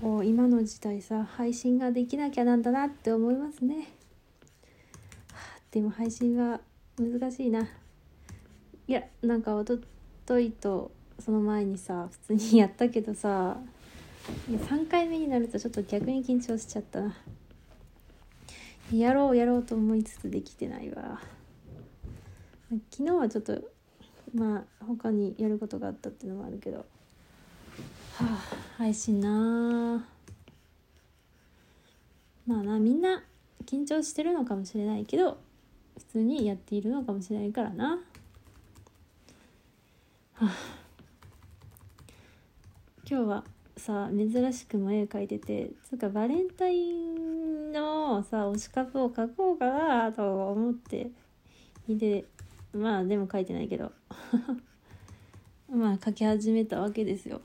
[0.00, 3.88] こう今の時代さ配信ができなきゃなんだなって思いますね、
[5.70, 6.60] でも配信は
[6.98, 7.62] 難しいな。
[8.86, 9.78] いやなんかおと
[10.26, 13.56] といとその前にさ普通にやったけどさ
[14.50, 17.16] 3回目になるとちょっと逆に緊張しちゃったな。
[18.92, 21.20] やろうやろうと思いつつできてないわ。
[22.90, 23.58] 昨日はちょっと
[24.34, 26.78] まあ他にやることがあったっていうのもあるけど。
[26.78, 26.84] は
[28.20, 28.63] あ。
[28.76, 30.04] 配信な。
[32.44, 33.22] まあなみんな
[33.64, 35.38] 緊張してるのかもしれないけど
[35.96, 38.00] 普通にやっているのかもしれないからな。
[40.34, 40.50] はあ。
[43.08, 43.44] 今日は
[43.76, 51.10] さ珍しくも絵描いててつうかバレンタインのさ推し株を描こうかなと思って
[51.86, 52.24] いて
[52.72, 53.92] まあでも描いてないけど。
[55.70, 57.40] まあ描き始めたわけですよ。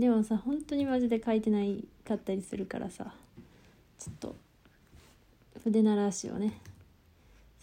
[0.00, 3.14] でもさ本当にマジで描いてないかったりするからさ
[3.98, 4.36] ちょっと
[5.62, 6.60] 筆ならしをね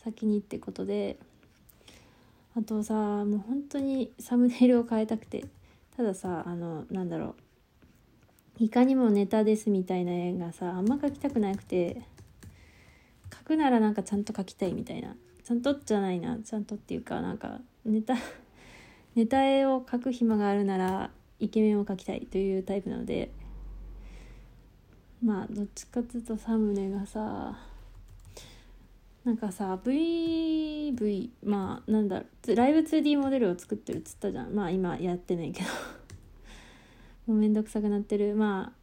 [0.04, 1.18] 先にってことで
[2.58, 5.46] あとさもう本当にサムネイルを変えたくて
[5.96, 7.36] たださあのなんだろ
[8.60, 12.02] ういかにもネタですみたいな絵がさあんま描きたくなくて
[13.30, 18.16] 描くならなんかちゃんと描きたいみたいなちゃんとじゃないなちゃんとっていうかなんかネタ
[19.16, 21.12] ネタ絵を描く暇があるなら
[21.42, 23.32] イケメンを描きたいというタイプなので
[25.24, 27.58] まあどっちかっていうとサムネがさ
[29.24, 34.52] なんかさ VV まあなんだライブ 2D モデルを作ってるっつったじゃん。
[34.52, 35.70] まあ今やってないけど。
[37.28, 38.36] もうめんどくさくなってる。
[38.36, 38.82] まあ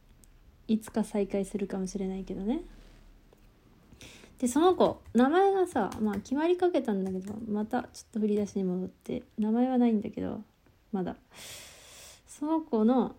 [0.69, 2.61] いつか再開するかもしれないけどね。
[4.37, 10.41] でその子名前がさまあ決まりかけたんだけどまたちょっと振り出しに戻って名前はないんだけど
[10.93, 11.17] まだ。
[12.29, 13.15] その子の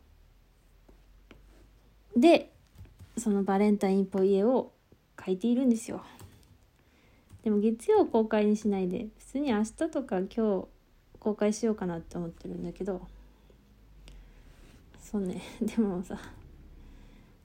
[2.16, 2.52] で
[3.18, 4.72] そのバレンタインっぽい絵を
[5.16, 6.02] 描いているんですよ。
[7.42, 10.66] でも月曜公開にしないで普通に明日とか今日
[11.18, 13.02] 公開しようかなって思ってるんだけど。
[15.00, 15.42] そうね。
[15.60, 16.16] でもさ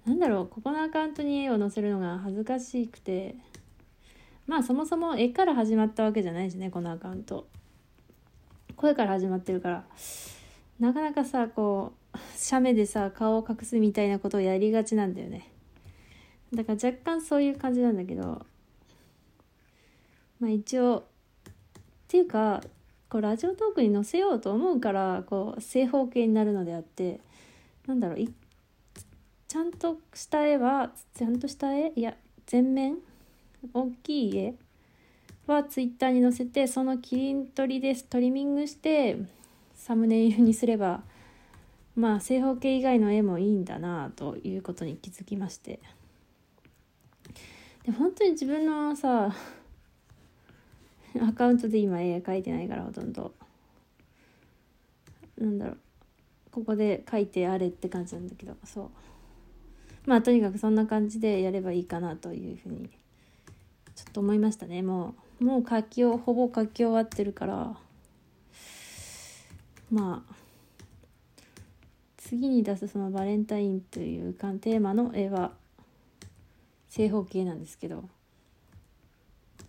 [0.05, 3.35] なんだろうここのアカウントに絵を載せるのが恥ずかしくて。
[4.45, 7.47] まあそもそも絵から始まったわけじゃないしねこのアカウント。
[8.75, 9.87] 声から始まってるから。
[10.79, 15.49] なかなかさこう写メでさ顔を隠すみたいなことをやりがちなんだよね。
[16.53, 18.45] だから若干そういう感じなんだけど
[20.39, 21.03] まあ一応っ
[22.07, 22.61] ていうか
[23.09, 27.19] こうラジオトークに載せようと思うからこう正方形になるのであって
[27.87, 28.29] なんだろうい
[29.47, 32.15] ちゃんとした絵はちゃんとした絵いや
[32.45, 32.97] 全面
[33.73, 34.55] 大きい絵
[35.47, 39.17] はツイッターに載せてその切り取りですトリミングして
[39.85, 41.03] サムネイルにすれば
[41.95, 45.79] まあ正方形以外の絵もいいんだなということに気づきまして。
[47.83, 49.31] で本当に自分のさ
[51.21, 53.31] アカウントで今絵描いてないからほとんど。
[55.37, 55.77] なんだろう。
[56.49, 58.55] ここで書いてあれって感じなんだけど。
[58.63, 58.89] そう。
[60.07, 62.89] まあとにかくそんな感じでやればいいかなというふうに
[63.95, 64.81] ちょっと思いましたね。
[64.81, 67.77] もうもう書きをほぼ書き終わってるから。
[69.91, 70.35] まあ
[72.17, 75.51] 次に出すそのバレンタインというかテーマの絵は
[76.89, 78.03] 正方形なんですけど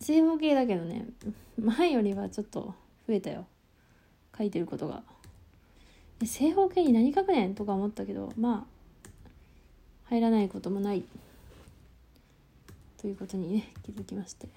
[0.00, 1.06] 正方形だけどね
[1.62, 2.75] 前よりはちょっと
[3.09, 3.47] 増えたよ。
[4.37, 5.03] 書いてることが。
[6.25, 8.66] 正方形に何書くねんとか思ったけどま
[9.05, 9.09] あ
[10.09, 11.05] 入らないこともない。
[13.00, 14.49] ということにね気づきまして。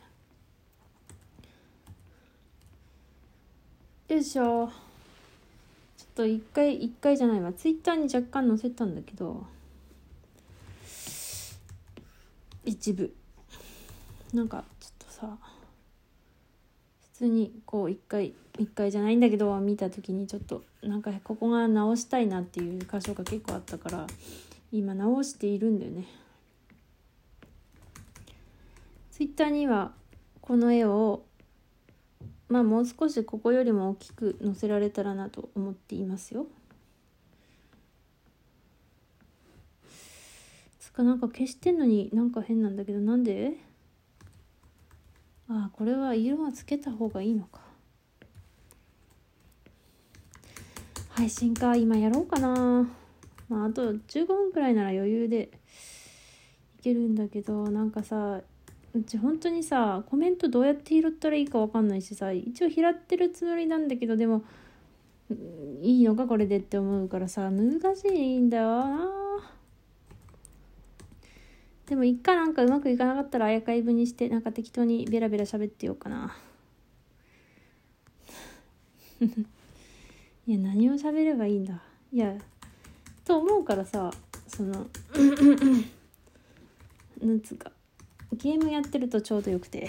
[4.10, 4.89] よいしょ。
[6.20, 7.54] と一回一回じゃないわ。
[7.54, 9.46] ツイッターに若干載せたんだけど
[12.66, 13.16] 一部。
[14.34, 15.38] なんかちょっとさ
[17.14, 24.06] 普通にこう一回一回じゃないんだけど見た時にちょっとなんかここが直したいなっていう箇所が結構あったから
[24.74, 26.06] 今直しているんだよね。
[29.12, 29.94] ツイッターには
[30.42, 31.24] この絵を
[32.50, 36.48] まあもう少しここよりも大きく載せられたらなと思っていますよ。
[40.80, 43.54] つかなんか消してんのになんか変なんだけどなんで？
[45.48, 47.62] ああこれは色はつけた方がいいのか。
[51.10, 51.76] 配信か。
[51.76, 52.90] 今やろうかな。
[53.48, 55.52] まああと15分くらいなら余裕で
[56.80, 58.42] いけるんだけどなんかさ
[58.94, 64.44] うち本当にさコメントどうやって拾ったらいいか分かんないしさ一応拾ってるつもりなんだけどでも
[65.82, 69.10] いいのかこれでって思うからさ難しいんだよな。
[71.86, 76.36] でも一回なんかうまくいかなかったらアーカイブにしてなんか適当にベラベラ喋ってようかな。
[80.48, 81.82] いや何を喋ればいいんだ。
[82.12, 82.36] いや
[83.26, 84.12] と思うからさ
[84.48, 84.88] その
[87.22, 87.72] なんつうか。
[88.34, 89.88] ゲームやってるとちょうどよくて。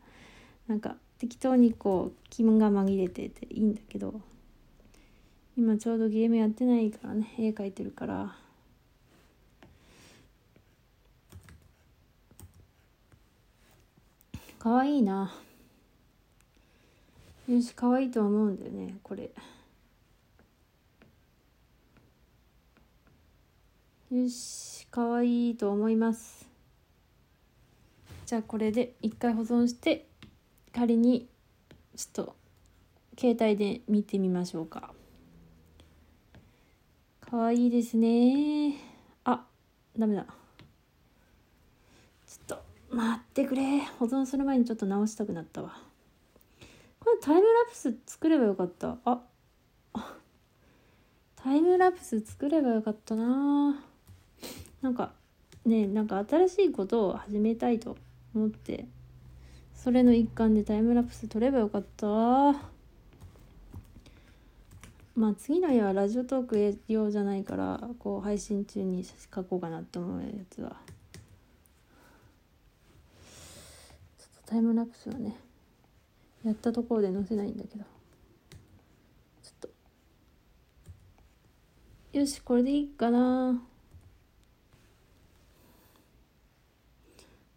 [0.68, 4.20] なんか適当にこう気分が紛れてていいんだけど。
[5.56, 8.36] 今ちょうどゲームやってないからね絵描いてるから。
[14.58, 15.32] かわいいな。
[17.48, 19.30] よしかわいいと思うんだよねこれ。
[24.12, 26.49] よしかわいいと思います。
[28.30, 30.06] じゃあこれで一回保存して
[30.72, 31.26] 仮に
[31.96, 32.36] ちょっと
[33.18, 34.92] 携帯で見てみましょうか。
[37.28, 38.76] かわいいですね。
[39.24, 39.44] あ
[39.98, 40.26] ダメだ。
[42.24, 42.58] ちょっ
[42.90, 43.80] と待ってくれ。
[43.98, 45.76] 保存する前にちょっと直したくなったわ。
[47.00, 48.96] これタイムラプス作ればよかった。
[49.06, 49.22] あ
[51.34, 53.82] タイムラプス作ればよかったな。
[54.82, 55.14] なんか
[55.66, 57.96] ねなんか新しいことを始めたいと
[58.34, 58.86] 思って。
[59.74, 62.06] それの一環でタイムラプス撮ればよかった。
[65.16, 70.76] まあ次の日はラジオトーク用じゃないからこう配信中に書こうかなって思うやつは。
[74.18, 75.36] ちょっとタイムラプスはね
[76.44, 77.84] やったところで載せないんだけど。
[79.42, 79.70] ちょっ
[82.12, 82.18] と。
[82.18, 83.62] よしこれでいいかな。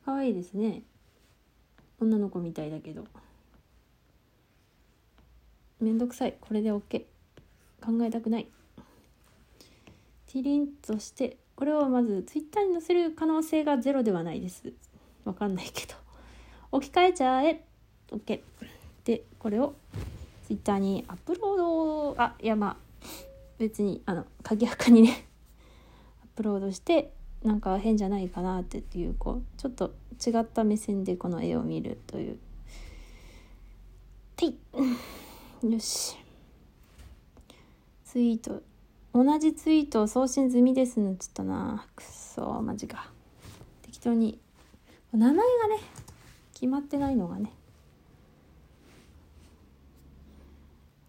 [0.05, 0.83] 可愛いですね。
[1.99, 3.05] 女の子みたいだけど。
[5.79, 6.35] めんどくさい。
[6.39, 7.03] これで OK
[7.81, 8.47] 考えたくない。
[10.27, 14.73] ティリンとしてこれをまずツイッターに載せる可能性がゼロではないです。
[15.25, 15.93] わかんないけど。
[16.71, 17.63] 置き換えちゃえ。
[18.11, 18.41] OK
[19.05, 19.75] でこれを
[20.47, 23.05] ツイッターにアップロードあいやまあ
[23.57, 25.27] 別にあの鍵垢にね。
[26.21, 27.13] アップロードして
[27.43, 29.93] なんか変じゃないかなっていうこうちょっと
[30.25, 32.37] 違った目線でこの絵を見るという。
[34.35, 34.57] てい。
[35.69, 36.15] よし。
[38.05, 38.61] ツイート。
[39.13, 41.85] 同じツイートを送信済みですのちょっとな。
[41.95, 42.61] くそ。
[42.61, 43.11] マジか。
[43.81, 44.39] 適当に。
[45.11, 45.77] 名前がね
[46.53, 47.51] 決まってないのがね。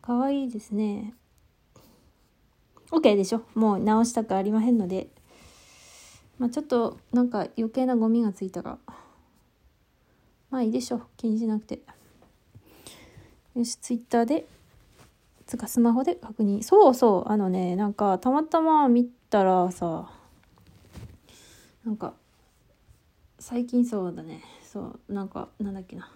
[0.03, 1.15] かわいいですね。
[2.91, 3.43] OK でしょ。
[3.55, 5.14] もう直したくありませんので。
[6.39, 8.79] まあちょっとなんか余計なゴミがついたが
[10.51, 11.03] まあいいでしょう。
[11.17, 11.81] 気にしなくて。
[13.55, 14.47] よしツイッターで
[15.47, 16.63] つかスマホで確認。
[16.63, 17.31] そうそう。
[17.31, 20.11] あのねなんかたまたま見たらさ
[21.85, 22.15] なんか
[23.39, 24.43] 最近そうだね。
[24.63, 26.11] そうなんかなんだっけな。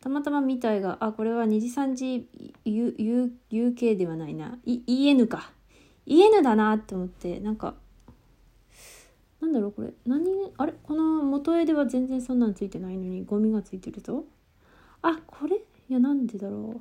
[0.00, 2.28] たまたま見たいがあこれは2時3時
[2.64, 4.58] U U UK ではないな。
[4.64, 5.52] EN か。
[6.06, 7.74] EN だなって思ってなんか
[9.40, 9.92] なんだろうこれ。
[10.06, 10.74] 何あれ？
[10.82, 14.24] この元絵では全然そんなんついてないのにゴミがついてるぞ。
[15.02, 15.56] あこれ？
[15.56, 16.80] いやなんでだろう。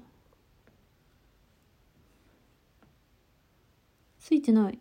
[4.19, 4.79] ついてない。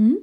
[0.00, 0.16] ん？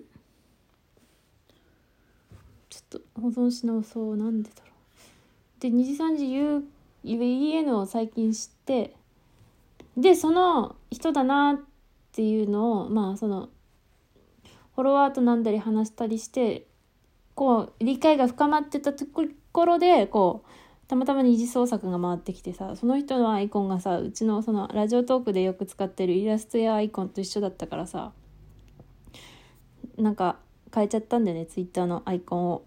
[2.69, 4.17] ちょっと保存し直そう。
[4.17, 5.61] なんでだろう。
[5.61, 6.63] で2時3時 U
[7.03, 8.95] EN を最近知って
[9.97, 11.59] でその人だなっ
[12.13, 13.49] ていうのをまあその
[14.79, 16.65] フォロワーとなんだり話したりして
[17.35, 19.05] こう理解が深まってたと
[19.51, 20.49] ころでこう
[20.87, 28.13] たまたま二次創作が回ってきてさその人のアイコンがさうちのそのラジオトークでよく使ってるイラストやアイコンと一緒だったからさ
[29.97, 30.37] なんか
[30.73, 32.63] 変えちゃったんだよねツイッターのアイコンを。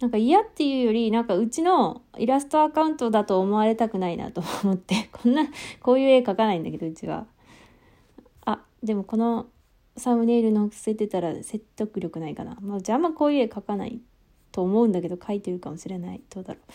[0.00, 5.44] なんか嫌っていうよりなんかうちのイラストアカウントだと思われたくないなと思ってこんな
[5.80, 7.26] こういう絵描かないんだけどうちは。
[8.44, 9.46] あでもこの
[9.96, 12.56] サムネイル載せてたら説得力ないかな。
[12.60, 14.00] まあ、じゃああこういう絵描かない
[14.50, 16.20] と思うんだけど描いてるかもしれない。
[16.30, 16.72] どうだろう。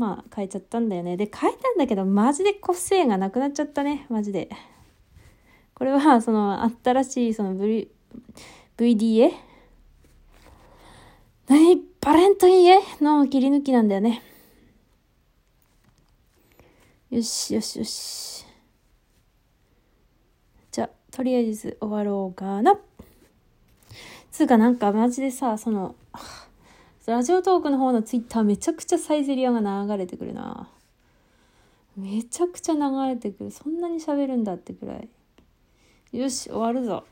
[0.00, 1.16] まあ変えちゃったんだよね。
[1.16, 4.06] で変えたんだけどマジで個性がなくなっちゃったね。
[4.08, 4.50] マジで。
[5.74, 7.88] これはその新しいその v
[8.76, 9.32] d a
[11.48, 14.22] 何バレントイン絵の切り抜きなんだよね。
[17.10, 18.45] よしよしよし。
[21.16, 22.78] とりあえず終わろうかな。
[24.30, 25.94] つうかなんかマジでさ、その、
[27.06, 30.68] ラジオトークの方のツイッターめちゃくちゃサイゼリアが流れてくるな。
[31.96, 33.50] めちゃくちゃ流れてくる。
[33.50, 35.08] そんなに喋るんだってくらい。
[36.12, 37.04] よし、終わるぞ。